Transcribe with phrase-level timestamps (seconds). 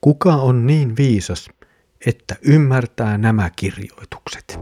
[0.00, 1.50] Kuka on niin viisas,
[2.06, 4.58] että ymmärtää nämä kirjoitukset?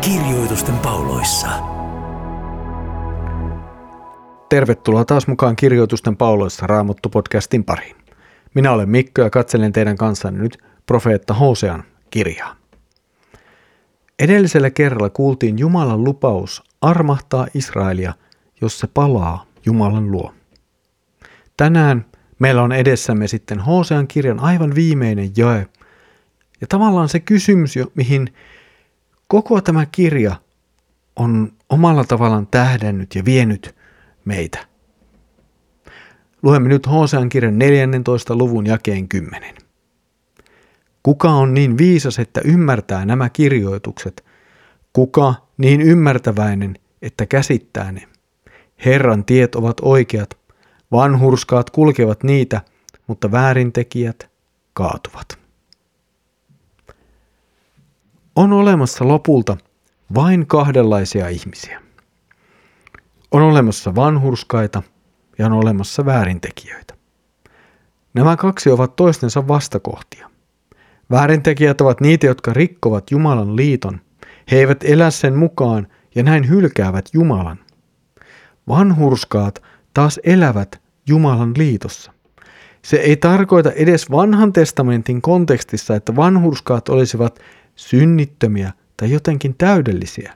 [0.00, 1.48] Kirjoitusten pauloissa.
[4.48, 7.96] Tervetuloa taas mukaan Kirjoitusten pauloissa Raamattu-podcastin pariin.
[8.54, 12.61] Minä olen Mikko ja katselen teidän kanssanne nyt profeetta Hosean kirjaa.
[14.22, 18.14] Edellisellä kerralla kuultiin Jumalan lupaus armahtaa Israelia,
[18.60, 20.34] jos se palaa Jumalan luo.
[21.56, 22.04] Tänään
[22.38, 25.66] meillä on edessämme sitten Hosean kirjan aivan viimeinen jae.
[26.60, 28.34] Ja tavallaan se kysymys, mihin
[29.28, 30.36] koko tämä kirja
[31.16, 33.74] on omalla tavallaan tähdennyt ja vienyt
[34.24, 34.66] meitä.
[36.42, 38.36] Luemme nyt Hosean kirjan 14.
[38.36, 39.61] luvun jakeen 10.
[41.02, 44.24] Kuka on niin viisas, että ymmärtää nämä kirjoitukset?
[44.92, 48.08] Kuka niin ymmärtäväinen, että käsittää ne?
[48.84, 50.38] Herran tiet ovat oikeat,
[50.92, 52.60] vanhurskaat kulkevat niitä,
[53.06, 54.30] mutta väärintekijät
[54.72, 55.38] kaatuvat.
[58.36, 59.56] On olemassa lopulta
[60.14, 61.82] vain kahdenlaisia ihmisiä.
[63.30, 64.82] On olemassa vanhurskaita
[65.38, 66.94] ja on olemassa väärintekijöitä.
[68.14, 70.31] Nämä kaksi ovat toistensa vastakohtia.
[71.12, 74.00] Väärintekijät ovat niitä, jotka rikkovat Jumalan liiton.
[74.50, 77.58] He eivät elä sen mukaan ja näin hylkäävät Jumalan.
[78.68, 79.62] Vanhurskaat
[79.94, 82.12] taas elävät Jumalan liitossa.
[82.84, 87.38] Se ei tarkoita edes vanhan testamentin kontekstissa, että vanhurskaat olisivat
[87.76, 90.32] synnittömiä tai jotenkin täydellisiä.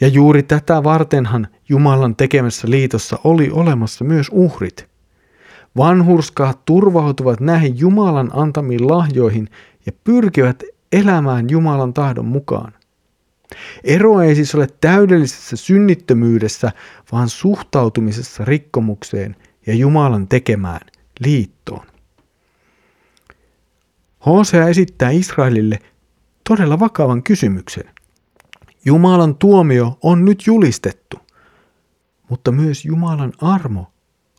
[0.00, 4.90] Ja juuri tätä vartenhan Jumalan tekemässä liitossa oli olemassa myös uhrit.
[5.76, 9.48] Vanhurskaat turvautuvat näihin Jumalan antamiin lahjoihin
[9.86, 12.72] ja pyrkivät elämään Jumalan tahdon mukaan.
[13.84, 16.72] Ero ei siis ole täydellisessä synnittömyydessä,
[17.12, 19.36] vaan suhtautumisessa rikkomukseen
[19.66, 20.80] ja Jumalan tekemään
[21.20, 21.86] liittoon.
[24.26, 25.78] Hosea esittää Israelille
[26.48, 27.84] todella vakavan kysymyksen.
[28.84, 31.18] Jumalan tuomio on nyt julistettu,
[32.28, 33.92] mutta myös Jumalan armo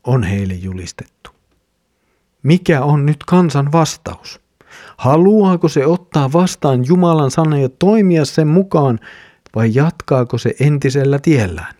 [0.04, 1.30] on heille julistettu.
[2.44, 4.42] Mikä on nyt kansan vastaus?
[4.98, 9.00] Haluaako se ottaa vastaan Jumalan sana ja toimia sen mukaan
[9.56, 11.74] vai jatkaako se entisellä tiellään?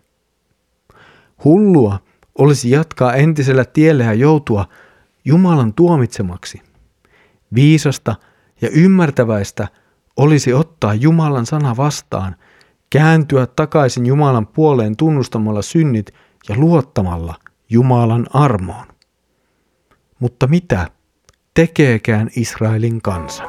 [1.44, 2.00] Hullua
[2.38, 4.66] olisi jatkaa entisellä tiellä ja joutua
[5.26, 6.62] Jumalan tuomitsemaksi.
[7.56, 8.16] Viisasta
[8.62, 9.68] ja ymmärtäväistä
[10.18, 12.36] olisi ottaa Jumalan sana vastaan,
[12.90, 16.14] kääntyä takaisin Jumalan puoleen tunnustamalla synnit
[16.50, 17.36] ja luottamalla
[17.70, 18.88] Jumalan armoon.
[20.20, 20.88] Mutta mitä
[21.54, 23.44] tekeekään Israelin kansa?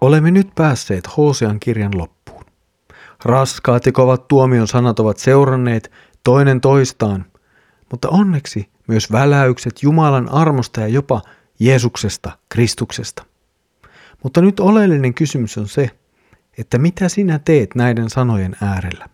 [0.00, 2.44] Olemme nyt päässeet Hosean kirjan loppuun.
[3.24, 5.92] Raskaat ja kovat tuomion sanat ovat seuranneet
[6.24, 7.24] toinen toistaan,
[7.90, 11.22] mutta onneksi myös väläykset Jumalan armosta ja jopa
[11.60, 13.24] Jeesuksesta, Kristuksesta.
[14.22, 15.90] Mutta nyt oleellinen kysymys on se,
[16.58, 19.13] että mitä sinä teet näiden sanojen äärellä?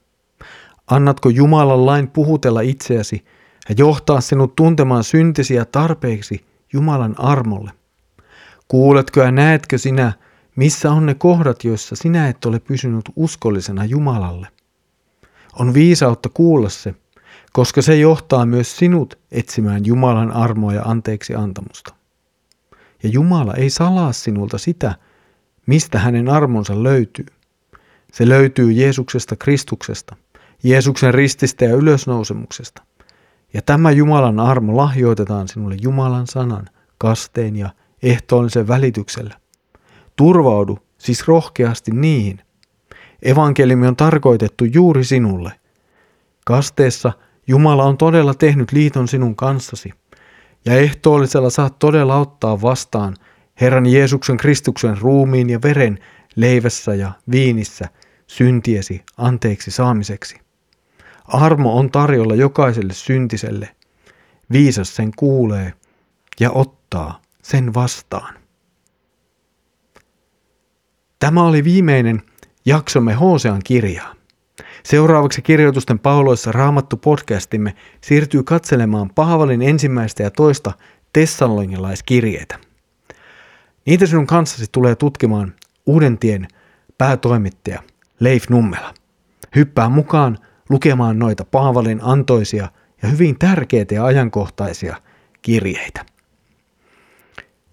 [0.90, 3.24] Annatko Jumalan lain puhutella itseäsi
[3.68, 7.70] ja johtaa sinut tuntemaan syntisiä tarpeeksi Jumalan armolle?
[8.68, 10.12] Kuuletko ja näetkö sinä,
[10.56, 14.48] missä on ne kohdat, joissa sinä et ole pysynyt uskollisena Jumalalle?
[15.58, 16.94] On viisautta kuulla se,
[17.52, 21.94] koska se johtaa myös sinut etsimään Jumalan armoa ja anteeksi antamusta.
[23.02, 24.94] Ja Jumala ei salaa sinulta sitä,
[25.66, 27.26] mistä hänen armonsa löytyy.
[28.12, 30.16] Se löytyy Jeesuksesta Kristuksesta–
[30.62, 32.82] Jeesuksen rististä ja ylösnousemuksesta.
[33.54, 37.70] Ja tämä Jumalan armo lahjoitetaan sinulle Jumalan sanan, kasteen ja
[38.02, 39.34] ehtoollisen välityksellä.
[40.16, 42.40] Turvaudu siis rohkeasti niihin.
[43.22, 45.52] Evankeliumi on tarkoitettu juuri sinulle.
[46.44, 47.12] Kasteessa
[47.46, 49.92] Jumala on todella tehnyt liiton sinun kanssasi,
[50.64, 53.16] ja ehtoollisella saat todella ottaa vastaan
[53.60, 55.98] Herran Jeesuksen Kristuksen ruumiin ja veren
[56.36, 57.88] leivässä ja viinissä
[58.26, 60.40] syntiesi anteeksi saamiseksi.
[61.32, 63.68] Armo on tarjolla jokaiselle syntiselle.
[64.52, 65.72] Viisas sen kuulee
[66.40, 68.34] ja ottaa sen vastaan.
[71.18, 72.22] Tämä oli viimeinen
[72.64, 74.14] jaksomme Hosean kirjaa.
[74.82, 80.72] Seuraavaksi kirjoitusten pauloissa Raamattu podcastimme siirtyy katselemaan Paavalin ensimmäistä ja toista
[81.12, 82.58] tessalonilaiskirjeitä.
[83.86, 85.54] Niitä sinun kanssasi tulee tutkimaan
[85.86, 86.48] Uuden tien
[86.98, 87.82] päätoimittaja
[88.20, 88.94] Leif Nummela.
[89.56, 90.38] Hyppää mukaan
[90.70, 92.68] lukemaan noita Paavalin antoisia
[93.02, 94.96] ja hyvin tärkeitä ja ajankohtaisia
[95.42, 96.04] kirjeitä.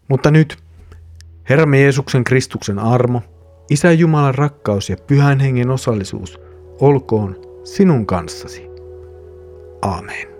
[0.07, 0.57] Mutta nyt,
[1.49, 3.21] Herramme Jeesuksen Kristuksen armo,
[3.69, 6.39] Isä Jumalan rakkaus ja Pyhän Hengen osallisuus
[6.81, 8.67] olkoon sinun kanssasi.
[9.81, 10.36] Aamen.